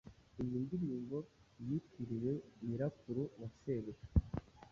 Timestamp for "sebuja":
3.57-4.05